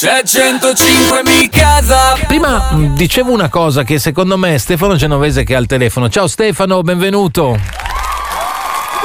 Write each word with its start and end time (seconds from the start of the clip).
C'è 0.00 0.22
105 0.24 1.22
mi 1.24 1.48
casa. 1.48 2.16
Prima 2.28 2.70
mh, 2.70 2.94
dicevo 2.94 3.32
una 3.32 3.48
cosa 3.48 3.82
che 3.82 3.98
secondo 3.98 4.38
me 4.38 4.54
è 4.54 4.58
Stefano 4.58 4.94
Genovese 4.94 5.42
che 5.42 5.56
ha 5.56 5.58
il 5.58 5.66
telefono. 5.66 6.08
Ciao 6.08 6.28
Stefano, 6.28 6.82
benvenuto. 6.82 7.58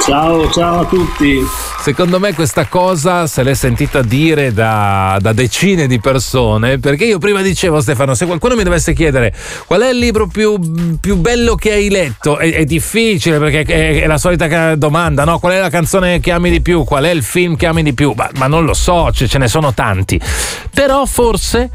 Ciao, 0.04 0.48
ciao 0.52 0.82
a 0.82 0.84
tutti. 0.84 1.44
Secondo 1.84 2.18
me 2.18 2.32
questa 2.32 2.64
cosa 2.64 3.26
se 3.26 3.42
l'è 3.42 3.52
sentita 3.52 4.00
dire 4.00 4.54
da, 4.54 5.18
da, 5.20 5.34
decine 5.34 5.86
di 5.86 6.00
persone, 6.00 6.78
perché 6.78 7.04
io 7.04 7.18
prima 7.18 7.42
dicevo 7.42 7.82
Stefano, 7.82 8.14
se 8.14 8.24
qualcuno 8.24 8.54
mi 8.54 8.62
dovesse 8.62 8.94
chiedere 8.94 9.34
qual 9.66 9.82
è 9.82 9.90
il 9.90 9.98
libro 9.98 10.26
più, 10.26 10.58
più 10.98 11.16
bello 11.16 11.56
che 11.56 11.72
hai 11.72 11.90
letto, 11.90 12.38
è, 12.38 12.54
è 12.54 12.64
difficile 12.64 13.38
perché 13.38 13.64
è, 13.64 14.00
è, 14.00 14.06
la 14.06 14.16
solita 14.16 14.74
domanda, 14.76 15.24
no? 15.24 15.38
Qual 15.38 15.52
è 15.52 15.60
la 15.60 15.68
canzone 15.68 16.20
che 16.20 16.32
ami 16.32 16.48
di 16.48 16.62
più? 16.62 16.84
Qual 16.84 17.04
è 17.04 17.10
il 17.10 17.22
film 17.22 17.54
che 17.54 17.66
ami 17.66 17.82
di 17.82 17.92
più? 17.92 18.14
Ma, 18.16 18.30
ma 18.36 18.46
non 18.46 18.64
lo 18.64 18.72
so, 18.72 19.12
ce, 19.12 19.28
ce 19.28 19.36
ne 19.36 19.46
sono 19.46 19.74
tanti. 19.74 20.18
Però 20.72 21.04
forse 21.04 21.68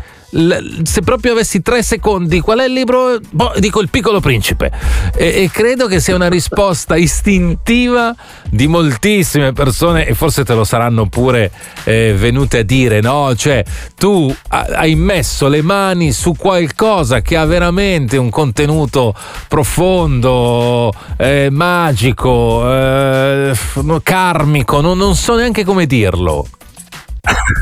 se 0.84 1.02
proprio 1.02 1.32
avessi 1.32 1.62
tre 1.62 1.82
secondi, 1.82 2.40
qual 2.40 2.60
è 2.60 2.66
il 2.66 2.74
libro? 2.74 3.18
Boh, 3.32 3.54
dico 3.58 3.82
Il 3.82 3.90
piccolo 3.90 4.20
principe. 4.20 4.72
E, 5.16 5.44
e, 5.44 5.50
credo 5.52 5.88
che 5.88 6.00
sia 6.00 6.16
una 6.16 6.30
risposta 6.30 6.96
istintiva 6.96 8.16
di 8.50 8.68
moltissime 8.68 9.54
persone, 9.54 10.06
e 10.06 10.14
forse 10.14 10.44
te 10.46 10.54
lo 10.54 10.64
saranno 10.64 11.08
pure 11.08 11.52
eh, 11.86 12.14
venute 12.16 12.60
a 12.60 12.64
dire, 12.64 13.02
no? 13.02 13.34
Cioè, 13.36 13.64
tu 13.96 14.34
hai 14.50 14.96
messo 14.96 15.48
le 15.48 15.62
mani 15.62 16.12
su 16.12 16.36
qualcosa 16.36 17.22
che 17.22 17.36
ha 17.36 17.46
veramente 17.46 18.18
un 18.18 18.30
contenuto 18.30 19.16
profondo, 19.48 20.92
eh, 21.18 21.50
magico, 21.52 22.72
eh, 22.72 23.54
karmico, 24.04 24.82
non, 24.82 24.98
non 24.98 25.16
so 25.16 25.36
neanche 25.36 25.64
come 25.64 25.86
dirlo. 25.86 26.46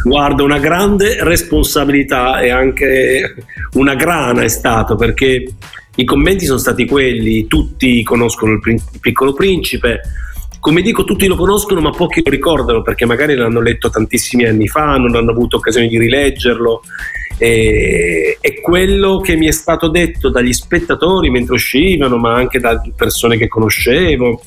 Guarda, 0.03 0.43
una 0.43 0.59
grande 0.59 1.23
responsabilità 1.23 2.39
e 2.41 2.49
anche 2.49 3.35
una 3.73 3.95
grana 3.95 4.43
è 4.43 4.47
stato 4.47 4.95
perché 4.95 5.45
i 5.95 6.03
commenti 6.03 6.45
sono 6.45 6.59
stati 6.59 6.85
quelli, 6.85 7.47
tutti 7.47 8.03
conoscono 8.03 8.53
il, 8.53 8.81
piccolo 9.01 9.33
principe, 9.33 10.01
come 10.59 10.81
dico 10.81 11.03
tutti 11.03 11.27
lo 11.27 11.35
conoscono 11.35 11.81
ma 11.81 11.89
pochi 11.89 12.21
lo 12.23 12.29
ricordano 12.29 12.81
perché 12.81 13.05
magari 13.05 13.35
l'hanno 13.35 13.61
letto 13.61 13.89
tantissimi 13.89 14.45
anni 14.45 14.67
fa, 14.67 14.97
non 14.97 15.15
hanno 15.15 15.31
avuto 15.31 15.57
occasione 15.57 15.87
di 15.87 15.97
rileggerlo. 15.97 16.81
E, 17.39 18.37
e 18.41 18.61
quello 18.61 19.19
che 19.19 19.35
mi 19.35 19.45
è 19.45 19.51
stato 19.51 19.89
detto 19.89 20.29
dagli 20.29 20.53
spettatori 20.53 21.29
mentre 21.29 21.53
uscivano 21.53 22.17
ma 22.17 22.33
anche 22.33 22.57
da 22.59 22.81
persone 22.95 23.37
che 23.37 23.47
conoscevo 23.47 24.41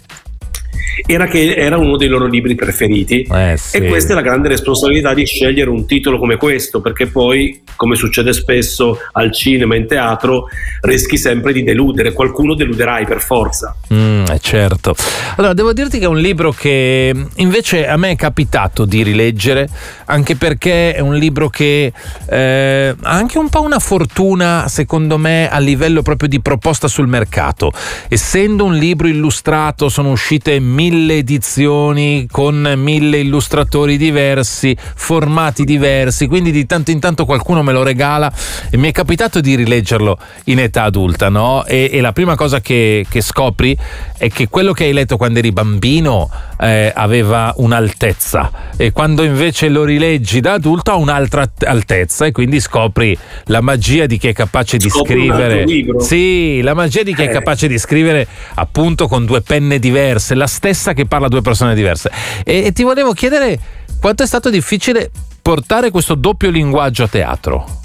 era 1.07 1.27
che 1.27 1.55
era 1.55 1.77
uno 1.77 1.97
dei 1.97 2.09
loro 2.09 2.27
libri 2.27 2.55
preferiti. 2.55 3.27
Eh 3.31 3.57
sì. 3.57 3.77
e 3.77 3.87
questa 3.87 4.13
è 4.13 4.15
la 4.15 4.23
grande 4.23 4.49
responsabilità 4.49 5.15
di 5.15 5.25
scegliere 5.25 5.71
un 5.71 5.87
titolo 5.87 6.19
come 6.19 6.37
questo 6.37 6.81
perché 6.81 7.07
poi 7.07 7.63
come 7.77 7.97
succede 7.97 8.33
spesso 8.33 8.99
al 9.13 9.33
cinema 9.33 9.75
e 9.75 9.79
in 9.79 9.87
teatro 9.87 10.49
rischi 10.83 11.17
sempre 11.17 11.53
di 11.53 11.63
deludere. 11.63 12.13
Qualcuno 12.13 12.55
deluderai 12.55 13.07
per 13.07 13.21
forza. 13.21 13.75
Mm, 13.93 14.25
eh, 14.31 14.39
certo. 14.41 14.95
Allora 15.37 15.55
devo 15.55 15.73
dirti 15.73 15.99
che 15.99 16.05
è 16.05 16.09
un 16.09 16.19
libro 16.19 16.53
che 16.53 17.15
invece 17.37 17.87
a 17.87 17.97
me 17.97 18.11
è 18.11 18.17
capitato 18.17 18.85
di 18.85 19.03
rileggere 19.03 19.69
anche 20.07 20.37
perché 20.37 20.95
è 20.95 21.01
un 21.01 21.15
libro 21.15 21.49
che 21.49 21.93
eh, 22.29 22.95
ha 23.01 23.11
anche 23.11 23.39
un 23.39 23.49
po' 23.49 23.63
una 23.63 23.79
fortuna 23.79 24.67
secondo 24.69 25.19
me 25.19 25.49
a 25.49 25.59
livello 25.59 26.03
proprio 26.03 26.29
di 26.29 26.41
proposta 26.41 26.89
sul 26.89 27.07
mercato. 27.07 27.73
Essendo 28.09 28.65
un 28.65 28.75
libro 28.75 29.07
illustrato 29.07 29.89
sono 29.89 30.11
uscite 30.11 30.59
mille 30.61 30.90
edizioni 30.91 32.27
con 32.31 32.75
mille 32.77 33.19
illustratori 33.19 33.97
diversi, 33.97 34.77
formati 34.95 35.65
diversi, 35.65 36.27
quindi 36.27 36.51
di 36.51 36.67
tanto 36.67 36.91
in 36.91 37.01
tanto 37.01 37.25
qualcuno 37.25 37.63
me 37.63 37.73
lo 37.73 37.83
regala 37.83 38.33
e 38.71 38.77
mi 38.77 38.89
è 38.89 38.93
capitato 38.93 39.41
di 39.41 39.55
rileggerlo 39.55 40.19
in 40.45 40.59
età 40.59 40.85
adulta, 40.85 41.29
no? 41.29 41.65
E, 41.67 41.91
e 41.93 42.01
la 42.01 42.13
prima 42.13 42.35
cosa 42.35 42.61
che, 42.61 43.07
che, 43.09 43.21
scopri 43.21 43.77
è 44.17 44.29
che 44.29 44.49
quello 44.49 44.73
che 44.73 44.85
hai 44.85 44.93
letto 44.93 45.17
quando 45.17 45.39
eri 45.39 45.53
bambino 45.53 46.31
eh, 46.59 46.93
aveva 46.95 47.53
un'altezza 47.57 48.51
e 48.77 48.93
quando 48.93 49.23
invece 49.23 49.69
lo 49.69 49.85
rileggi 49.85 50.41
da 50.41 50.55
adulto 50.55 50.91
ha 50.91 50.97
un'altra 50.97 51.51
altezza 51.65 52.27
e 52.27 52.33
quindi 52.33 52.61
scopri 52.61 53.17
la 53.45 53.61
magia 53.61 54.07
di 54.07 54.19
chi 54.19 54.29
è 54.29 54.33
capace 54.33 54.77
di 54.77 54.89
scopri 54.89 55.27
scrivere. 55.27 55.65
Sì, 55.99 56.61
la 56.63 56.75
magia 56.75 57.03
di 57.03 57.15
chi 57.15 57.23
eh. 57.23 57.27
è 57.27 57.31
capace 57.31 57.69
di 57.69 57.79
scrivere 57.79 58.27
appunto 58.55 59.09
con 59.09 59.25
due 59.25 59.41
penne 59.41 59.79
diverse, 59.79 60.35
la 60.35 60.47
stessa 60.47 60.80
che 60.93 61.07
parla 61.07 61.27
a 61.27 61.29
due 61.29 61.43
persone 61.43 61.75
diverse. 61.75 62.11
E, 62.45 62.65
e 62.65 62.73
ti 62.73 62.83
volevo 62.83 63.13
chiedere 63.13 63.59
quanto 64.01 64.23
è 64.23 64.27
stato 64.27 64.51
difficile 64.51 65.11
portare 65.43 65.91
questo 65.91 66.15
doppio 66.15 66.51
linguaggio 66.51 67.05
a 67.05 67.09
teatro. 67.09 67.80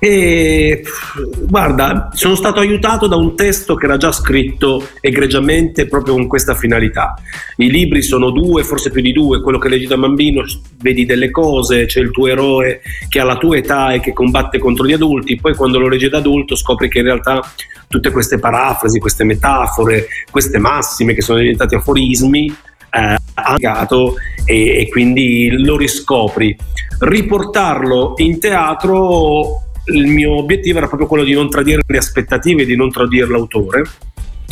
E 0.00 0.84
guarda, 1.48 2.10
sono 2.12 2.36
stato 2.36 2.60
aiutato 2.60 3.08
da 3.08 3.16
un 3.16 3.34
testo 3.34 3.74
che 3.74 3.86
era 3.86 3.96
già 3.96 4.12
scritto 4.12 4.86
egregiamente 5.00 5.86
proprio 5.86 6.14
con 6.14 6.28
questa 6.28 6.54
finalità. 6.54 7.14
I 7.56 7.68
libri 7.68 8.02
sono 8.02 8.30
due, 8.30 8.62
forse 8.62 8.90
più 8.90 9.02
di 9.02 9.12
due, 9.12 9.40
quello 9.40 9.58
che 9.58 9.68
leggi 9.68 9.86
da 9.86 9.96
bambino 9.96 10.44
vedi 10.80 11.04
delle 11.04 11.32
cose, 11.32 11.86
c'è 11.86 12.00
il 12.00 12.12
tuo 12.12 12.28
eroe 12.28 12.80
che 13.08 13.18
ha 13.18 13.24
la 13.24 13.36
tua 13.36 13.56
età 13.56 13.92
e 13.92 14.00
che 14.00 14.12
combatte 14.12 14.58
contro 14.58 14.86
gli 14.86 14.92
adulti, 14.92 15.36
poi 15.36 15.56
quando 15.56 15.80
lo 15.80 15.88
leggi 15.88 16.08
da 16.08 16.18
adulto 16.18 16.54
scopri 16.54 16.88
che 16.88 16.98
in 16.98 17.04
realtà 17.04 17.40
tutte 17.88 18.12
queste 18.12 18.38
parafrasi, 18.38 19.00
queste 19.00 19.24
metafore, 19.24 20.06
queste 20.30 20.58
massime 20.58 21.14
che 21.14 21.22
sono 21.22 21.40
diventate 21.40 21.74
aforismi, 21.74 22.46
eh, 22.90 23.16
ha 23.34 23.52
negato 23.52 24.14
e, 24.44 24.80
e 24.80 24.88
quindi 24.88 25.50
lo 25.50 25.76
riscopri. 25.76 26.56
Riportarlo 27.00 28.14
in 28.16 28.38
teatro 28.38 29.67
il 29.92 30.06
mio 30.06 30.36
obiettivo 30.36 30.78
era 30.78 30.86
proprio 30.88 31.08
quello 31.08 31.24
di 31.24 31.32
non 31.32 31.50
tradire 31.50 31.82
le 31.86 31.98
aspettative, 31.98 32.64
di 32.64 32.76
non 32.76 32.90
tradire 32.90 33.26
l'autore 33.26 33.82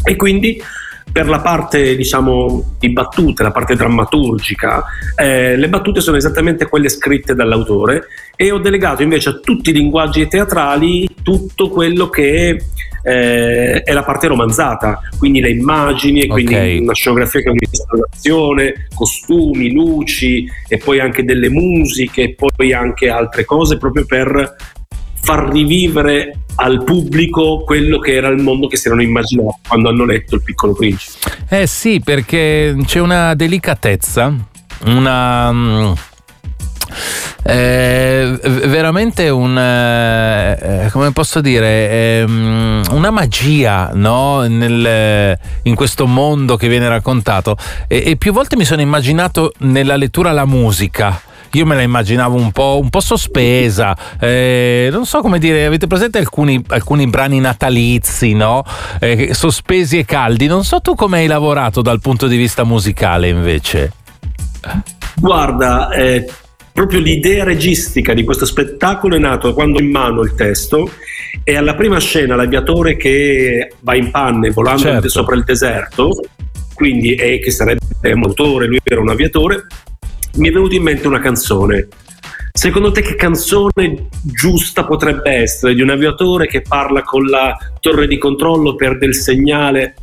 e 0.04 0.16
quindi 0.16 0.62
per 1.10 1.28
la 1.28 1.40
parte 1.40 1.96
diciamo 1.96 2.76
di 2.78 2.90
battute, 2.90 3.42
la 3.42 3.52
parte 3.52 3.74
drammaturgica, 3.74 4.84
eh, 5.14 5.56
le 5.56 5.68
battute 5.68 6.00
sono 6.00 6.16
esattamente 6.16 6.66
quelle 6.66 6.88
scritte 6.88 7.34
dall'autore 7.34 8.06
e 8.36 8.50
ho 8.50 8.58
delegato 8.58 9.02
invece 9.02 9.30
a 9.30 9.38
tutti 9.42 9.70
i 9.70 9.72
linguaggi 9.72 10.28
teatrali 10.28 11.08
tutto 11.22 11.70
quello 11.70 12.10
che 12.10 12.60
eh, 13.02 13.82
è 13.82 13.92
la 13.92 14.02
parte 14.02 14.26
romanzata, 14.26 15.00
quindi 15.16 15.40
le 15.40 15.50
immagini 15.50 16.22
e 16.22 16.26
quindi 16.26 16.54
okay. 16.54 16.78
una 16.80 16.92
scenografia 16.92 17.40
che 17.40 17.46
è 17.46 17.50
un'installazione, 17.50 18.88
costumi, 18.92 19.72
luci 19.72 20.44
e 20.68 20.76
poi 20.76 20.98
anche 20.98 21.24
delle 21.24 21.48
musiche 21.48 22.22
e 22.22 22.34
poi 22.34 22.72
anche 22.72 23.08
altre 23.08 23.44
cose 23.44 23.78
proprio 23.78 24.04
per 24.04 24.56
far 25.26 25.48
rivivere 25.50 26.38
al 26.54 26.84
pubblico 26.84 27.64
quello 27.64 27.98
che 27.98 28.14
era 28.14 28.28
il 28.28 28.40
mondo 28.40 28.68
che 28.68 28.76
si 28.76 28.86
erano 28.86 29.02
immaginati 29.02 29.58
quando 29.66 29.88
hanno 29.88 30.04
letto 30.04 30.36
Il 30.36 30.42
piccolo 30.42 30.72
principe. 30.72 31.18
Eh 31.48 31.66
sì, 31.66 32.00
perché 32.02 32.76
c'è 32.84 33.00
una 33.00 33.34
delicatezza, 33.34 34.32
una... 34.84 35.52
Mm, 35.52 35.92
eh, 37.42 38.38
veramente 38.66 39.28
un 39.28 39.58
eh, 39.58 40.88
come 40.90 41.10
posso 41.12 41.40
dire 41.40 41.90
eh, 41.90 42.22
una 42.22 43.10
magia 43.10 43.90
no? 43.92 44.42
Nel, 44.42 45.38
in 45.62 45.74
questo 45.74 46.06
mondo 46.06 46.56
che 46.56 46.68
viene 46.68 46.88
raccontato 46.88 47.56
e, 47.88 48.02
e 48.06 48.16
più 48.16 48.32
volte 48.32 48.56
mi 48.56 48.64
sono 48.64 48.80
immaginato 48.80 49.52
nella 49.58 49.96
lettura 49.96 50.32
la 50.32 50.46
musica 50.46 51.20
io 51.56 51.66
me 51.66 51.74
la 51.74 51.82
immaginavo 51.82 52.36
un 52.36 52.52
po', 52.52 52.78
un 52.80 52.90
po 52.90 53.00
sospesa, 53.00 53.96
eh, 54.20 54.88
non 54.92 55.06
so 55.06 55.20
come 55.20 55.38
dire, 55.38 55.64
avete 55.64 55.86
presente 55.86 56.18
alcuni, 56.18 56.62
alcuni 56.68 57.06
brani 57.06 57.40
natalizi, 57.40 58.34
no? 58.34 58.62
Eh, 59.00 59.32
sospesi 59.32 59.98
e 59.98 60.04
caldi, 60.04 60.46
non 60.46 60.64
so 60.64 60.80
tu 60.80 60.94
come 60.94 61.18
hai 61.18 61.26
lavorato 61.26 61.80
dal 61.80 62.00
punto 62.00 62.26
di 62.26 62.36
vista 62.36 62.64
musicale 62.64 63.28
invece. 63.28 63.92
Guarda, 65.18 65.90
eh, 65.90 66.28
proprio 66.72 67.00
l'idea 67.00 67.42
registica 67.42 68.12
di 68.12 68.22
questo 68.22 68.44
spettacolo 68.44 69.16
è 69.16 69.18
nato 69.18 69.54
quando 69.54 69.78
ho 69.78 69.80
in 69.80 69.90
mano 69.90 70.20
il 70.20 70.34
testo 70.34 70.90
e 71.42 71.56
alla 71.56 71.74
prima 71.74 71.98
scena 71.98 72.34
l'aviatore 72.34 72.96
che 72.96 73.72
va 73.80 73.94
in 73.94 74.10
panne 74.10 74.50
volando 74.50 74.82
certo. 74.82 75.08
sopra 75.08 75.36
il 75.36 75.44
deserto, 75.44 76.10
quindi 76.74 77.14
è 77.14 77.40
che 77.40 77.50
sarebbe 77.50 77.80
un 78.02 78.18
motore, 78.18 78.66
lui 78.66 78.78
era 78.84 79.00
un 79.00 79.08
aviatore, 79.08 79.64
mi 80.36 80.48
è 80.48 80.52
venuta 80.52 80.74
in 80.74 80.82
mente 80.82 81.06
una 81.06 81.20
canzone. 81.20 81.88
Secondo 82.52 82.90
te 82.90 83.02
che 83.02 83.16
canzone 83.16 84.08
giusta 84.22 84.84
potrebbe 84.84 85.30
essere 85.30 85.74
di 85.74 85.82
un 85.82 85.90
aviatore 85.90 86.46
che 86.46 86.62
parla 86.62 87.02
con 87.02 87.26
la 87.26 87.54
torre 87.80 88.06
di 88.06 88.16
controllo, 88.16 88.74
perde 88.74 89.04
il 89.04 89.14
segnale? 89.14 89.94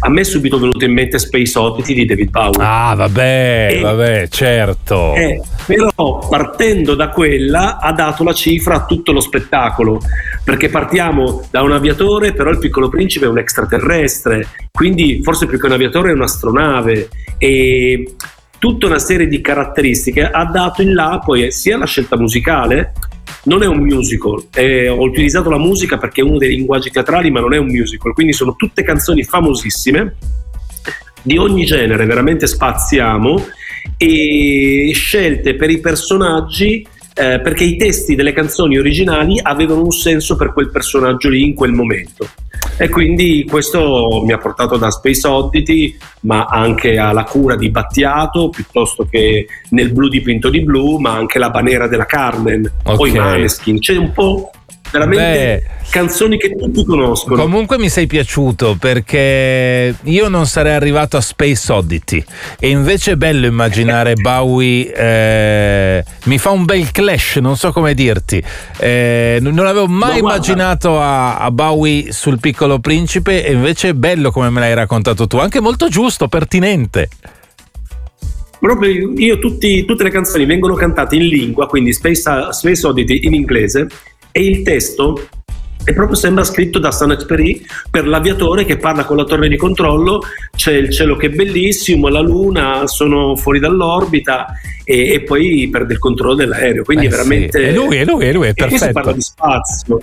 A 0.00 0.08
me 0.08 0.22
è 0.22 0.24
subito 0.24 0.58
venuto 0.58 0.84
in 0.84 0.92
mente 0.92 1.20
Space 1.20 1.56
Oddity 1.56 1.94
di 1.94 2.04
David 2.04 2.30
Bowie. 2.30 2.58
Ah, 2.58 2.94
vabbè, 2.96 3.68
e, 3.70 3.80
vabbè, 3.80 4.28
certo. 4.28 5.14
Eh, 5.14 5.40
però 5.64 6.26
partendo 6.28 6.96
da 6.96 7.10
quella 7.10 7.78
ha 7.78 7.92
dato 7.92 8.24
la 8.24 8.32
cifra 8.32 8.74
a 8.74 8.84
tutto 8.84 9.12
lo 9.12 9.20
spettacolo, 9.20 10.00
perché 10.42 10.70
partiamo 10.70 11.46
da 11.52 11.62
un 11.62 11.70
aviatore, 11.70 12.32
però 12.32 12.50
il 12.50 12.58
piccolo 12.58 12.88
principe 12.88 13.26
è 13.26 13.28
un 13.28 13.38
extraterrestre, 13.38 14.48
quindi 14.72 15.20
forse 15.22 15.46
più 15.46 15.60
che 15.60 15.66
un 15.66 15.72
aviatore 15.72 16.10
è 16.10 16.14
un'astronave 16.14 17.08
e 17.38 18.16
tutta 18.62 18.86
una 18.86 19.00
serie 19.00 19.26
di 19.26 19.40
caratteristiche, 19.40 20.22
ha 20.22 20.44
dato 20.44 20.82
in 20.82 20.94
là 20.94 21.20
poi 21.24 21.50
sia 21.50 21.76
la 21.76 21.84
scelta 21.84 22.16
musicale, 22.16 22.92
non 23.46 23.64
è 23.64 23.66
un 23.66 23.78
musical, 23.78 24.40
eh, 24.54 24.88
ho 24.88 25.02
utilizzato 25.02 25.50
la 25.50 25.58
musica 25.58 25.98
perché 25.98 26.20
è 26.20 26.24
uno 26.24 26.38
dei 26.38 26.50
linguaggi 26.50 26.88
teatrali, 26.88 27.32
ma 27.32 27.40
non 27.40 27.54
è 27.54 27.58
un 27.58 27.66
musical, 27.66 28.12
quindi 28.12 28.32
sono 28.32 28.54
tutte 28.54 28.84
canzoni 28.84 29.24
famosissime 29.24 30.14
di 31.22 31.38
ogni 31.38 31.64
genere, 31.64 32.06
veramente 32.06 32.46
spaziamo 32.46 33.44
e 33.96 34.92
scelte 34.94 35.56
per 35.56 35.68
i 35.68 35.80
personaggi 35.80 36.86
eh, 37.14 37.40
perché 37.40 37.64
i 37.64 37.76
testi 37.76 38.14
delle 38.14 38.32
canzoni 38.32 38.78
originali 38.78 39.38
avevano 39.42 39.82
un 39.82 39.90
senso 39.90 40.36
per 40.36 40.52
quel 40.52 40.70
personaggio 40.70 41.28
lì 41.28 41.44
in 41.44 41.54
quel 41.54 41.72
momento. 41.72 42.28
E 42.76 42.88
quindi 42.88 43.44
questo 43.48 44.22
mi 44.24 44.32
ha 44.32 44.38
portato 44.38 44.76
da 44.76 44.90
Space 44.90 45.26
Oddity, 45.26 45.96
ma 46.20 46.44
anche 46.44 46.96
alla 46.96 47.24
cura 47.24 47.56
di 47.56 47.70
Battiato, 47.70 48.48
piuttosto 48.48 49.06
che 49.10 49.46
nel 49.70 49.92
blu 49.92 50.08
dipinto 50.08 50.48
di 50.48 50.62
blu, 50.62 50.98
ma 50.98 51.12
anche 51.12 51.38
la 51.38 51.50
banera 51.50 51.86
della 51.86 52.06
Carmen, 52.06 52.70
okay. 52.82 52.96
poi 52.96 53.12
Maneskin. 53.12 53.78
C'è 53.78 53.96
un 53.96 54.12
po' 54.12 54.50
veramente 54.92 55.62
Beh, 55.64 55.90
canzoni 55.90 56.36
che 56.36 56.54
tutti 56.54 56.84
conoscono. 56.84 57.42
Comunque 57.42 57.78
mi 57.78 57.88
sei 57.88 58.06
piaciuto 58.06 58.76
perché 58.78 59.94
io 60.02 60.28
non 60.28 60.46
sarei 60.46 60.74
arrivato 60.74 61.16
a 61.16 61.20
Space 61.20 61.72
Oddity 61.72 62.22
e 62.60 62.68
invece 62.68 63.12
è 63.12 63.16
bello 63.16 63.46
immaginare 63.46 64.14
Bowie, 64.20 64.92
eh, 64.92 66.04
mi 66.24 66.38
fa 66.38 66.50
un 66.50 66.64
bel 66.64 66.90
clash, 66.92 67.36
non 67.36 67.56
so 67.56 67.72
come 67.72 67.94
dirti. 67.94 68.42
Eh, 68.78 69.38
non 69.40 69.66
avevo 69.66 69.86
mai 69.86 70.20
no, 70.20 70.28
immaginato 70.28 71.00
a, 71.00 71.38
a, 71.38 71.50
Bowie 71.50 72.12
sul 72.12 72.38
piccolo 72.38 72.78
principe 72.78 73.44
e 73.44 73.52
invece 73.52 73.90
è 73.90 73.94
bello 73.94 74.30
come 74.30 74.50
me 74.50 74.60
l'hai 74.60 74.74
raccontato 74.74 75.26
tu, 75.26 75.38
anche 75.38 75.60
molto 75.60 75.88
giusto, 75.88 76.28
pertinente 76.28 77.08
proprio 78.62 79.12
io 79.16 79.40
tutti, 79.40 79.84
tutte 79.84 80.04
le 80.04 80.10
canzoni 80.10 80.44
vengono 80.44 80.74
cantate 80.74 81.16
in 81.16 81.26
lingua, 81.26 81.66
quindi 81.66 81.92
Space, 81.92 82.52
Space 82.52 82.86
Oddity 82.86 83.22
in 83.24 83.34
inglese 83.34 83.88
e 84.32 84.44
il 84.44 84.62
testo 84.62 85.28
è 85.84 85.92
proprio 85.94 86.16
sembra 86.16 86.44
scritto 86.44 86.78
da 86.78 86.92
Saint-Exupéry 86.92 87.64
per 87.90 88.06
l'aviatore 88.06 88.64
che 88.64 88.76
parla 88.76 89.04
con 89.04 89.16
la 89.16 89.24
torre 89.24 89.48
di 89.48 89.56
controllo, 89.56 90.20
c'è 90.54 90.72
il 90.72 90.90
cielo 90.90 91.16
che 91.16 91.26
è 91.26 91.30
bellissimo, 91.30 92.08
la 92.08 92.20
luna 92.20 92.86
sono 92.86 93.34
fuori 93.34 93.58
dall'orbita 93.58 94.46
e, 94.84 95.12
e 95.12 95.22
poi 95.22 95.68
perde 95.70 95.94
il 95.94 95.98
controllo 95.98 96.34
dell'aereo, 96.34 96.84
quindi 96.84 97.06
eh 97.06 97.08
veramente... 97.08 97.58
Sì. 97.58 97.64
E 97.64 97.74
lui, 97.74 97.96
è 97.96 98.04
lui, 98.04 98.26
è 98.26 98.32
lui, 98.32 98.48
è 98.48 98.54
perfetto. 98.54 98.84
E 98.84 98.86
si 98.86 98.92
parla 98.92 99.12
di 99.12 99.20
spazio. 99.20 100.00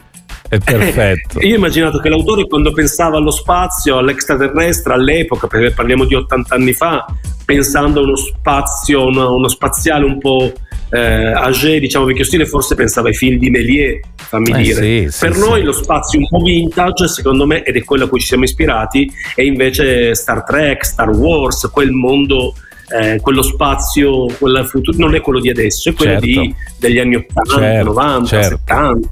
È 0.50 0.58
perfetto. 0.58 1.40
Eh, 1.40 1.48
io 1.48 1.54
ho 1.54 1.58
immaginato 1.58 2.00
che 2.00 2.10
l'autore 2.10 2.48
quando 2.48 2.72
pensava 2.72 3.18
allo 3.18 3.32
spazio, 3.32 3.98
all'extraterrestre 4.00 4.94
all'epoca, 4.94 5.48
perché 5.48 5.72
parliamo 5.72 6.06
di 6.06 6.16
80 6.16 6.56
anni 6.56 6.74
fa, 6.74 7.06
pensando 7.46 8.02
a 8.02 8.04
uno 8.04 8.16
spazio, 8.16 9.06
uno, 9.06 9.34
uno 9.34 9.48
spaziale 9.48 10.06
un 10.06 10.18
po' 10.18 10.52
eh, 10.92 11.32
age, 11.32 11.80
diciamo 11.80 12.06
vecchio 12.06 12.24
stile, 12.24 12.46
forse 12.46 12.76
pensava 12.76 13.08
ai 13.10 13.16
film 13.16 13.38
di 13.38 13.50
Méliès, 13.50 14.00
fammi 14.16 14.52
eh 14.52 14.58
dire. 14.58 15.10
Sì, 15.10 15.20
per 15.20 15.34
sì, 15.34 15.40
noi 15.40 15.60
sì. 15.60 15.66
lo 15.66 15.72
spazio 15.72 16.20
un 16.20 16.28
po' 16.28 16.40
vintage, 16.40 17.08
secondo 17.08 17.46
me, 17.46 17.64
ed 17.64 17.76
è 17.76 17.84
quello 17.84 18.06
a 18.06 18.08
cui 18.08 18.20
ci 18.20 18.28
siamo 18.28 18.44
ispirati, 18.44 19.12
è 19.36 19.42
invece 19.42 20.16
Star 20.16 20.44
Trek, 20.44 20.86
Star 20.86 21.10
Wars, 21.10 21.70
quel 21.72 21.92
mondo 21.92 22.54
eh, 22.90 23.20
quello 23.22 23.42
spazio, 23.42 24.26
quel 24.38 24.66
futuro, 24.66 24.98
non 24.98 25.16
è 25.16 25.22
quello 25.22 25.40
di 25.40 25.50
adesso, 25.50 25.90
è 25.90 25.94
quello 25.94 26.14
certo. 26.14 26.26
di, 26.26 26.56
degli 26.78 26.98
anni 26.98 27.16
80, 27.16 27.54
certo, 27.54 27.84
90, 27.86 28.28
certo. 28.28 28.58
70. 28.66 29.10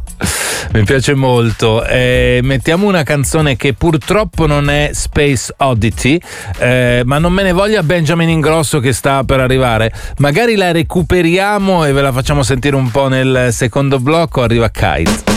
Mi 0.73 0.83
piace 0.83 1.13
molto. 1.13 1.85
Eh, 1.85 2.39
mettiamo 2.43 2.87
una 2.87 3.03
canzone 3.03 3.55
che 3.55 3.73
purtroppo 3.73 4.45
non 4.45 4.69
è 4.69 4.91
Space 4.93 5.53
Oddity, 5.57 6.19
eh, 6.59 7.01
ma 7.05 7.17
non 7.17 7.33
me 7.33 7.43
ne 7.43 7.51
voglia 7.51 7.83
Benjamin 7.83 8.29
Ingrosso 8.29 8.79
che 8.79 8.93
sta 8.93 9.23
per 9.23 9.39
arrivare. 9.39 9.91
Magari 10.17 10.55
la 10.55 10.71
recuperiamo 10.71 11.85
e 11.85 11.91
ve 11.91 12.01
la 12.01 12.11
facciamo 12.11 12.43
sentire 12.43 12.75
un 12.75 12.91
po' 12.91 13.07
nel 13.07 13.49
secondo 13.51 13.99
blocco. 13.99 14.41
Arriva 14.41 14.69
Kite. 14.69 15.36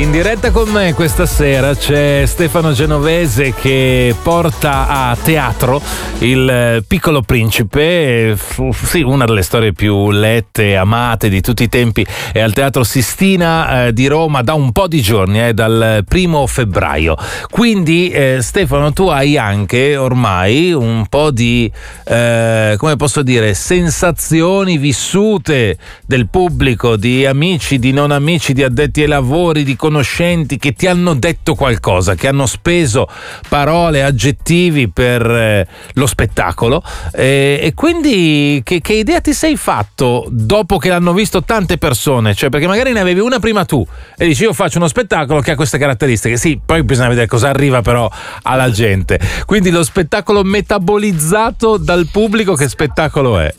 In 0.00 0.12
diretta 0.12 0.50
con 0.50 0.70
me 0.70 0.94
questa 0.94 1.26
sera 1.26 1.76
c'è 1.76 2.24
Stefano 2.24 2.72
Genovese 2.72 3.52
che 3.52 4.16
porta 4.22 4.88
a 4.88 5.14
teatro 5.14 5.80
il 6.20 6.82
piccolo 6.86 7.20
principe, 7.20 8.36
sì, 8.72 9.02
una 9.02 9.26
delle 9.26 9.42
storie 9.42 9.72
più 9.72 10.10
lette 10.10 10.70
e 10.70 10.74
amate 10.74 11.28
di 11.28 11.40
tutti 11.42 11.62
i 11.64 11.68
tempi, 11.68 12.04
è 12.32 12.40
al 12.40 12.52
Teatro 12.52 12.82
Sistina 12.82 13.86
eh, 13.86 13.92
di 13.92 14.06
Roma 14.06 14.42
da 14.42 14.54
un 14.54 14.72
po' 14.72 14.86
di 14.86 15.00
giorni, 15.00 15.46
eh, 15.46 15.54
dal 15.54 16.02
primo 16.06 16.46
febbraio. 16.46 17.16
Quindi 17.50 18.10
eh, 18.10 18.38
Stefano 18.40 18.92
tu 18.92 19.08
hai 19.08 19.36
anche 19.38 19.96
ormai 19.96 20.72
un 20.72 21.06
po' 21.08 21.30
di, 21.30 21.70
eh, 22.04 22.74
come 22.76 22.96
posso 22.96 23.22
dire, 23.22 23.54
sensazioni 23.54 24.76
vissute 24.76 25.78
del 26.04 26.28
pubblico, 26.28 26.96
di 26.96 27.24
amici, 27.24 27.78
di 27.78 27.92
non 27.92 28.10
amici, 28.10 28.52
di 28.52 28.62
addetti 28.62 29.02
ai 29.02 29.08
lavori, 29.08 29.62
di 29.62 29.76
conoscenti 29.90 30.56
che 30.56 30.72
ti 30.72 30.86
hanno 30.86 31.14
detto 31.14 31.56
qualcosa, 31.56 32.14
che 32.14 32.28
hanno 32.28 32.46
speso 32.46 33.08
parole, 33.48 34.04
aggettivi 34.04 34.88
per 34.88 35.28
eh, 35.28 35.66
lo 35.94 36.06
spettacolo. 36.06 36.80
Eh, 37.12 37.58
e 37.60 37.74
quindi 37.74 38.60
che, 38.64 38.80
che, 38.80 38.92
idea 38.92 39.20
ti 39.20 39.32
sei 39.32 39.56
fatto 39.56 40.26
dopo 40.30 40.78
che 40.78 40.90
l'hanno 40.90 41.12
visto 41.12 41.42
tante 41.42 41.76
persone? 41.76 42.34
Cioè, 42.34 42.50
perché 42.50 42.68
magari 42.68 42.92
ne 42.92 43.00
avevi 43.00 43.18
una 43.18 43.40
prima 43.40 43.64
tu 43.64 43.84
e 44.16 44.26
dici 44.26 44.44
io 44.44 44.52
faccio 44.52 44.78
uno 44.78 44.86
spettacolo 44.86 45.40
che 45.40 45.50
ha 45.50 45.56
queste 45.56 45.76
caratteristiche. 45.76 46.36
Sì, 46.36 46.60
poi 46.64 46.84
bisogna 46.84 47.08
vedere 47.08 47.26
cosa 47.26 47.48
arriva 47.48 47.82
però 47.82 48.08
alla 48.42 48.70
gente. 48.70 49.18
Quindi 49.44 49.70
lo 49.70 49.82
spettacolo 49.82 50.44
metabolizzato 50.44 51.76
dal 51.78 52.06
pubblico, 52.12 52.54
che 52.54 52.68
spettacolo 52.68 53.40
è? 53.40 53.52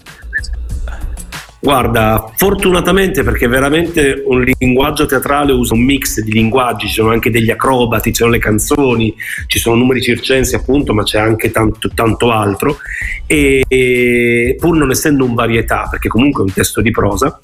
Guarda, 1.64 2.32
fortunatamente 2.38 3.22
perché 3.22 3.48
veramente 3.48 4.24
un 4.26 4.44
linguaggio 4.58 5.06
teatrale 5.06 5.52
usa 5.52 5.76
un 5.76 5.84
mix 5.84 6.20
di 6.22 6.32
linguaggi, 6.32 6.88
ci 6.88 6.94
sono 6.94 7.12
anche 7.12 7.30
degli 7.30 7.52
acrobati, 7.52 8.10
ci 8.10 8.16
sono 8.16 8.32
le 8.32 8.40
canzoni, 8.40 9.14
ci 9.46 9.60
sono 9.60 9.76
numeri 9.76 10.02
circensi 10.02 10.56
appunto, 10.56 10.92
ma 10.96 11.04
c'è 11.04 11.20
anche 11.20 11.52
tanto, 11.52 11.92
tanto 11.94 12.32
altro. 12.32 12.80
E, 13.28 13.64
e 13.68 14.56
pur 14.60 14.76
non 14.76 14.90
essendo 14.90 15.24
un 15.24 15.36
varietà, 15.36 15.88
perché 15.88 16.08
comunque 16.08 16.42
è 16.42 16.48
un 16.48 16.54
testo 16.54 16.82
di 16.82 16.90
prosa, 16.90 17.40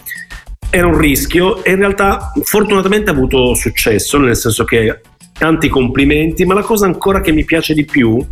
era 0.72 0.88
un 0.88 0.98
rischio 0.98 1.64
e 1.64 1.72
in 1.72 1.78
realtà 1.78 2.32
fortunatamente 2.42 3.12
ha 3.12 3.14
avuto 3.14 3.54
successo, 3.54 4.18
nel 4.18 4.36
senso 4.36 4.64
che 4.64 5.00
tanti 5.38 5.70
complimenti, 5.70 6.46
ma 6.46 6.54
la 6.54 6.62
cosa 6.62 6.86
ancora 6.86 7.22
che 7.22 7.32
mi 7.32 7.46
piace 7.46 7.74
di 7.74 7.86
più 7.86 8.24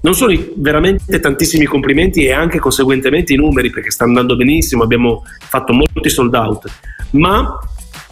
non 0.00 0.14
sono 0.14 0.32
veramente 0.56 1.18
tantissimi 1.20 1.64
complimenti 1.64 2.24
e 2.24 2.32
anche 2.32 2.58
conseguentemente 2.58 3.32
i 3.32 3.36
numeri 3.36 3.70
perché 3.70 3.90
sta 3.90 4.04
andando 4.04 4.36
benissimo, 4.36 4.82
abbiamo 4.82 5.24
fatto 5.38 5.72
molti 5.72 6.08
sold 6.08 6.34
out, 6.34 6.70
ma 7.12 7.58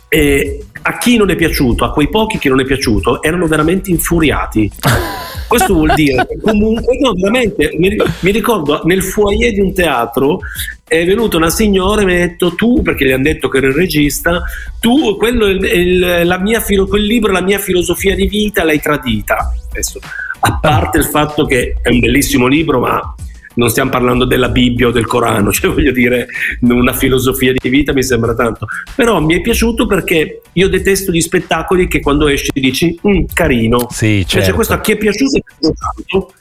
eh, 0.09 0.65
a 0.83 0.99
chi 0.99 1.17
non 1.17 1.31
è 1.31 1.37
piaciuto, 1.37 1.85
a 1.85 1.93
quei 1.93 2.09
pochi 2.09 2.39
che 2.39 2.49
non 2.49 2.61
è 2.61 2.65
piaciuto, 2.65 3.23
erano 3.23 3.47
veramente 3.47 3.91
infuriati. 3.91 4.71
Questo 5.49 5.75
vuol 5.75 5.95
dire 5.95 6.27
che 6.27 6.39
comunque, 6.41 6.99
no, 6.99 7.13
veramente, 7.15 7.71
mi, 7.79 8.31
ricordo 8.31 8.83
nel 8.85 9.03
foyer 9.03 9.53
di 9.53 9.61
un 9.61 9.73
teatro 9.73 10.41
è 10.89 11.05
venuta 11.05 11.37
una 11.37 11.51
signora 11.51 12.03
e 12.03 12.05
mi 12.05 12.15
ha 12.15 12.27
detto 12.27 12.55
tu, 12.55 12.83
perché 12.83 13.07
gli 13.07 13.13
hanno 13.13 13.25
detto 13.25 13.49
che 13.49 13.59
ero 13.59 13.69
il 13.69 13.75
regista, 13.75 14.43
tu, 14.81 15.17
quello 15.17 15.47
il, 15.47 16.23
la 16.25 16.39
mia, 16.39 16.63
quel 16.63 17.05
libro, 17.05 17.33
la 17.33 17.43
mia 17.43 17.59
filosofia 17.59 18.15
di 18.15 18.27
vita 18.27 18.65
l'hai 18.65 18.81
tradita. 18.81 19.53
Adesso, 19.71 20.01
a 20.41 20.59
parte 20.61 20.99
il 20.99 21.05
fatto 21.05 21.45
che 21.45 21.77
è 21.81 21.89
un 21.89 21.99
bellissimo 21.99 22.47
libro, 22.47 22.81
ma 22.81 23.15
non 23.57 23.69
stiamo 23.69 23.91
parlando 23.91 24.25
della 24.25 24.49
Bibbia 24.49 24.89
o 24.89 24.91
del 24.91 25.07
Corano, 25.07 25.51
cioè 25.53 25.73
voglio 25.73 25.93
dire 25.93 26.29
una 26.61 26.93
filosofia 26.93 27.53
di 27.53 27.69
vita 27.69 27.93
mi 27.93 28.03
sembra 28.03 28.35
tanto, 28.35 28.67
però 28.95 29.21
mi 29.21 29.35
è 29.35 29.41
piaciuto 29.41 29.87
perché 29.87 30.41
io 30.53 30.69
detesto 30.69 31.13
gli 31.13 31.21
spettacoli 31.21 31.89
che 31.89 32.01
quando 32.01 32.29
esci 32.29 32.51
dici 32.55 32.99
mm, 33.07 33.25
carino, 33.33 33.87
sì, 33.91 34.25
certo. 34.27 34.47
cioè 34.47 34.55
questo 34.55 34.75
a 34.75 34.81
chi 34.81 34.93
è 34.93 34.97
piaciuto 34.97 35.39
è 35.39 35.43
piaciuto. 35.43 35.75
Tanto, 35.79 36.33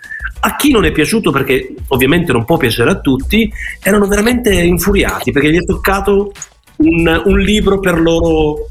a 0.41 0.55
chi 0.55 0.71
non 0.71 0.85
è 0.85 0.91
piaciuto 0.91 1.31
perché 1.31 1.73
ovviamente 1.87 2.31
non 2.31 2.45
può 2.45 2.57
piacere 2.57 2.91
a 2.91 2.99
tutti, 2.99 3.51
erano 3.81 4.05
veramente 4.05 4.53
infuriati 4.53 5.31
perché 5.31 5.51
gli 5.51 5.57
è 5.57 5.65
toccato 5.65 6.31
un, 6.77 7.21
un 7.25 7.39
libro 7.39 7.79
per 7.79 7.99
loro 7.99 8.69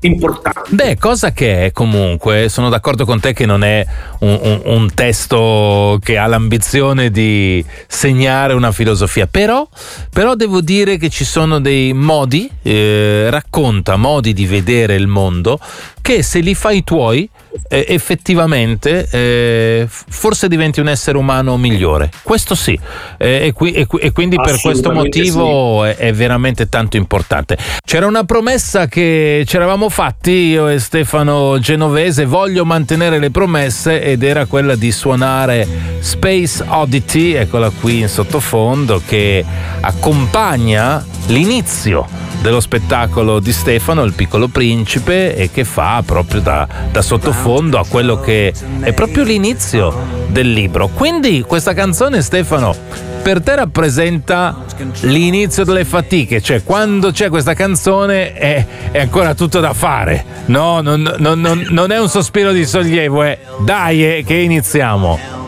importante. 0.00 0.74
Beh, 0.74 0.98
cosa 0.98 1.32
che 1.32 1.66
è 1.66 1.72
comunque, 1.72 2.48
sono 2.48 2.68
d'accordo 2.68 3.04
con 3.04 3.20
te 3.20 3.32
che 3.32 3.46
non 3.46 3.64
è 3.64 3.84
un, 4.20 4.38
un, 4.42 4.60
un, 4.64 4.94
testo 4.94 5.98
che 6.02 6.18
ha 6.18 6.26
l'ambizione 6.26 7.10
di 7.10 7.64
segnare 7.86 8.54
una 8.54 8.72
filosofia, 8.72 9.26
però, 9.26 9.66
però 10.10 10.34
devo 10.34 10.60
dire 10.60 10.96
che 10.96 11.08
ci 11.08 11.24
sono 11.24 11.60
dei 11.60 11.92
modi, 11.92 12.50
eh, 12.62 13.28
racconta 13.30 13.96
modi 13.96 14.32
di 14.32 14.46
vedere 14.46 14.94
il 14.94 15.06
mondo 15.06 15.58
che 16.06 16.22
se 16.22 16.38
li 16.38 16.54
fai 16.54 16.84
tuoi 16.84 17.28
eh, 17.68 17.84
effettivamente 17.88 19.08
eh, 19.10 19.88
forse 19.88 20.46
diventi 20.46 20.78
un 20.78 20.86
essere 20.86 21.18
umano 21.18 21.56
migliore. 21.56 22.10
Questo 22.22 22.54
sì, 22.54 22.78
eh, 23.18 23.46
e, 23.46 23.52
qui, 23.52 23.72
e, 23.72 23.88
e, 23.98 24.12
quindi 24.12 24.36
per 24.36 24.60
questo 24.60 24.92
motivo 24.92 25.82
sì. 25.82 25.88
è, 25.88 25.96
è, 25.96 26.12
veramente 26.12 26.68
tanto 26.68 26.96
importante. 26.96 27.58
C'era 27.84 28.06
una 28.06 28.22
promessa 28.22 28.86
che 28.86 29.42
ci 29.48 29.56
eravamo 29.56 29.88
fatti 29.88 30.30
io 30.30 30.68
e 30.68 30.78
Stefano 30.78 31.58
Genovese, 31.58 32.24
voglio 32.24 32.64
mantenere 32.64 33.18
le 33.18 33.32
promesse 33.32 34.00
ed 34.00 34.22
era 34.22 34.46
quella 34.46 34.76
di 34.76 34.92
suonare 34.92 35.66
Space 35.98 36.62
Oddity, 36.64 37.32
eccola 37.32 37.68
qui 37.70 38.02
in 38.02 38.08
sottofondo, 38.08 39.02
che 39.04 39.44
accompagna 39.80 41.04
l'inizio 41.26 42.26
dello 42.46 42.60
spettacolo 42.60 43.40
di 43.40 43.52
Stefano, 43.52 44.04
il 44.04 44.12
piccolo 44.12 44.46
principe, 44.46 45.34
e 45.34 45.50
che 45.50 45.64
fa 45.64 45.95
proprio 46.02 46.40
da, 46.40 46.66
da 46.90 47.02
sottofondo 47.02 47.78
a 47.78 47.86
quello 47.86 48.20
che 48.20 48.52
è 48.80 48.92
proprio 48.92 49.24
l'inizio 49.24 49.94
del 50.28 50.52
libro. 50.52 50.88
Quindi 50.88 51.42
questa 51.42 51.72
canzone, 51.72 52.22
Stefano, 52.22 52.74
per 53.22 53.40
te 53.42 53.56
rappresenta 53.56 54.64
l'inizio 55.00 55.64
delle 55.64 55.84
fatiche, 55.84 56.40
cioè 56.40 56.62
quando 56.62 57.10
c'è 57.10 57.28
questa 57.28 57.54
canzone 57.54 58.32
è, 58.34 58.64
è 58.92 59.00
ancora 59.00 59.34
tutto 59.34 59.58
da 59.58 59.72
fare, 59.72 60.24
no? 60.46 60.80
Non, 60.80 61.02
non, 61.18 61.40
non, 61.40 61.66
non, 61.70 61.90
è 61.90 61.98
un 61.98 62.08
sospiro 62.08 62.52
di 62.52 62.64
sollievo, 62.64 63.22
è 63.22 63.38
dai 63.64 64.22
che 64.24 64.34
iniziamo. 64.34 65.45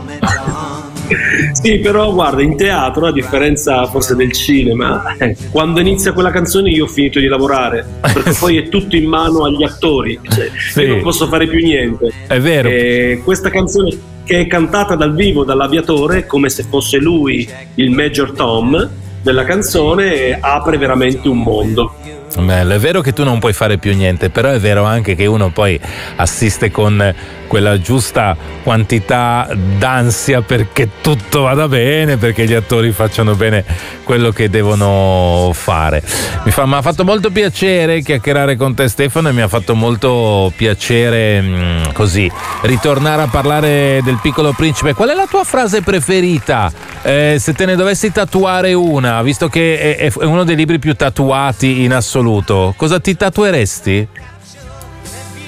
Sì, 1.52 1.78
però 1.78 2.12
guarda, 2.12 2.42
in 2.42 2.56
teatro, 2.56 3.06
a 3.06 3.12
differenza 3.12 3.86
forse 3.86 4.14
del 4.14 4.32
cinema, 4.32 5.16
eh, 5.18 5.36
quando 5.50 5.80
inizia 5.80 6.12
quella 6.12 6.30
canzone 6.30 6.70
io 6.70 6.84
ho 6.84 6.88
finito 6.88 7.18
di 7.18 7.26
lavorare, 7.26 7.84
perché 8.00 8.34
poi 8.38 8.58
è 8.58 8.68
tutto 8.68 8.96
in 8.96 9.06
mano 9.06 9.44
agli 9.44 9.64
attori, 9.64 10.18
cioè, 10.28 10.50
sì. 10.70 10.80
io 10.82 10.94
non 10.94 11.02
posso 11.02 11.26
fare 11.26 11.46
più 11.46 11.58
niente. 11.58 12.12
È 12.26 12.38
vero. 12.38 12.68
E 12.68 13.20
questa 13.24 13.50
canzone 13.50 14.16
che 14.24 14.40
è 14.40 14.46
cantata 14.46 14.94
dal 14.94 15.14
vivo 15.14 15.44
dall'aviatore, 15.44 16.26
come 16.26 16.50
se 16.50 16.64
fosse 16.64 16.98
lui 16.98 17.48
il 17.76 17.90
Major 17.90 18.32
Tom 18.32 18.90
della 19.22 19.44
canzone, 19.44 20.38
apre 20.40 20.76
veramente 20.76 21.28
un 21.28 21.38
mondo. 21.38 21.94
Bello, 22.36 22.74
è 22.74 22.78
vero 22.78 23.00
che 23.00 23.12
tu 23.12 23.24
non 23.24 23.38
puoi 23.38 23.52
fare 23.52 23.78
più 23.78 23.94
niente, 23.94 24.30
però 24.30 24.50
è 24.50 24.60
vero 24.60 24.84
anche 24.84 25.14
che 25.14 25.26
uno 25.26 25.50
poi 25.50 25.80
assiste 26.16 26.70
con 26.70 27.14
quella 27.46 27.80
giusta 27.80 28.36
quantità 28.62 29.48
d'ansia 29.78 30.42
perché 30.42 30.90
tutto 31.00 31.42
vada 31.42 31.66
bene, 31.66 32.16
perché 32.18 32.44
gli 32.44 32.52
attori 32.52 32.92
facciano 32.92 33.34
bene 33.34 33.64
quello 34.04 34.30
che 34.30 34.48
devono 34.50 35.50
fare. 35.54 36.02
Mi, 36.44 36.50
fa, 36.50 36.62
ha 36.62 36.82
fatto 36.82 37.04
molto 37.04 37.30
piacere 37.30 38.02
chiacchierare 38.02 38.56
con 38.56 38.74
te 38.74 38.88
Stefano 38.88 39.30
e 39.30 39.32
mi 39.32 39.40
ha 39.40 39.48
fatto 39.48 39.74
molto 39.74 40.52
piacere 40.54 41.40
mh, 41.40 41.46
mm, 41.48 41.92
così 41.92 42.30
ritornare 42.62 43.22
a 43.22 43.28
parlare 43.28 44.00
del 44.04 44.18
piccolo 44.22 44.52
principe. 44.52 44.92
Qual 44.92 45.08
è 45.08 45.14
la 45.14 45.26
tua 45.28 45.44
frase 45.44 45.82
preferita? 45.82 46.70
Eh, 47.02 47.36
se 47.38 47.52
te 47.52 47.64
ne 47.64 47.76
dovessi 47.76 48.10
tatuare 48.12 48.72
una, 48.74 49.22
visto 49.22 49.48
che 49.48 49.96
è, 49.96 50.12
è 50.12 50.24
uno 50.24 50.44
dei 50.44 50.56
libri 50.56 50.78
più 50.78 50.94
tatuati 50.94 51.82
in 51.82 51.92
assoluto, 51.92 52.74
cosa 52.76 53.00
ti 53.00 53.16
tatueresti? 53.16 54.08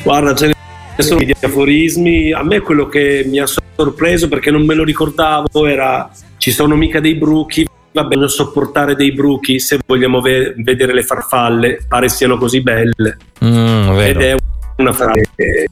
Guarda, 0.03 0.35
ce 0.35 0.47
ne 0.47 0.55
sono 1.03 1.21
gli 1.21 1.33
aforismi. 1.39 2.33
A 2.33 2.43
me 2.43 2.61
quello 2.61 2.87
che 2.87 3.25
mi 3.27 3.39
ha 3.39 3.47
sorpreso 3.47 4.29
perché 4.29 4.51
non 4.51 4.65
me 4.65 4.75
lo 4.75 4.85
ricordavo 4.85 5.67
era 5.67 6.11
ci 6.39 6.51
sono 6.51 6.75
mica 6.75 7.01
dei 7.01 7.17
bruchi, 7.17 7.67
vabbè 7.93 8.17
non 8.17 8.29
sopportare 8.29 8.95
dei 8.95 9.13
bruchi 9.13 9.59
se 9.59 9.79
vogliamo 9.85 10.21
ve- 10.21 10.55
vedere 10.57 10.95
le 10.95 11.03
farfalle, 11.03 11.85
pare 11.87 12.09
siano 12.09 12.39
così 12.39 12.63
belle. 12.63 13.17
Mm, 13.45 13.99
Ed 13.99 14.21
è 14.21 14.37
una 14.77 14.93
frase 14.93 15.29
che, 15.35 15.69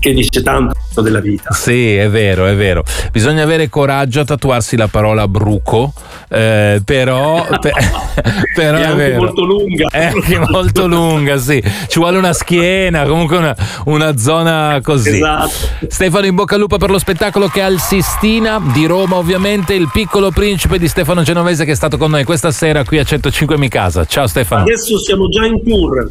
che, 0.00 0.12
dice 0.12 0.42
tanto 0.42 0.74
della 1.00 1.20
vita. 1.20 1.52
Sì, 1.52 1.94
è 1.94 2.08
vero, 2.08 2.46
è 2.46 2.56
vero. 2.56 2.82
Bisogna 3.12 3.42
avere 3.42 3.68
coraggio 3.68 4.20
a 4.20 4.24
tatuarsi 4.24 4.76
la 4.76 4.88
parola 4.88 5.28
bruco, 5.28 5.92
eh, 6.28 6.80
però, 6.84 7.46
per, 7.60 7.72
però 8.54 8.78
è, 8.78 8.90
è 8.90 8.94
vero. 8.94 9.22
molto 9.22 9.44
lunga. 9.44 9.88
È 9.90 10.06
anche 10.06 10.38
molto 10.38 10.86
lunga, 10.86 11.36
sì. 11.36 11.62
Ci 11.86 11.98
vuole 11.98 12.18
una 12.18 12.32
schiena, 12.32 13.04
comunque 13.04 13.36
una, 13.36 13.56
una 13.84 14.16
zona 14.16 14.80
così. 14.82 15.16
Esatto. 15.16 15.50
Stefano, 15.88 16.26
in 16.26 16.34
bocca 16.34 16.54
al 16.54 16.60
lupo 16.60 16.76
per 16.78 16.90
lo 16.90 16.98
spettacolo 16.98 17.48
che 17.48 17.60
è 17.60 17.62
al 17.62 17.78
Sistina 17.78 18.60
di 18.72 18.86
Roma, 18.86 19.16
ovviamente, 19.16 19.74
il 19.74 19.88
piccolo 19.92 20.30
principe 20.30 20.78
di 20.78 20.88
Stefano 20.88 21.22
Genovese 21.22 21.64
che 21.64 21.72
è 21.72 21.76
stato 21.76 21.96
con 21.96 22.10
noi 22.10 22.24
questa 22.24 22.50
sera 22.50 22.84
qui 22.84 22.98
a 22.98 23.04
105 23.04 23.56
Mi 23.58 23.68
Casa. 23.68 24.04
Ciao 24.04 24.26
Stefano. 24.26 24.62
Adesso 24.62 24.98
siamo 24.98 25.28
già 25.28 25.44
in 25.44 25.62
tour. 25.62 26.10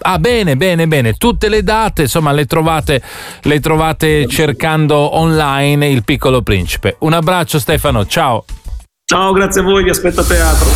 Ah, 0.00 0.18
bene, 0.18 0.56
bene, 0.56 0.88
bene. 0.88 1.14
Tutte 1.14 1.48
le 1.48 1.62
date, 1.62 2.02
insomma, 2.02 2.32
le 2.32 2.46
trovate, 2.46 3.02
le 3.42 3.60
trovate 3.60 4.26
cercando 4.26 5.16
online 5.16 5.88
il 5.88 6.04
piccolo 6.04 6.42
principe. 6.42 6.96
Un 7.00 7.12
abbraccio, 7.12 7.58
Stefano. 7.58 8.06
Ciao. 8.06 8.44
Ciao, 9.04 9.32
grazie 9.32 9.60
a 9.60 9.64
voi, 9.64 9.84
vi 9.84 9.90
aspetto 9.90 10.20
a 10.20 10.24
teatro. 10.24 10.68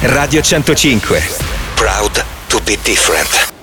Radio 0.00 0.42
105. 0.42 1.22
Proud 1.74 2.24
to 2.48 2.60
be 2.64 2.78
different. 2.82 3.53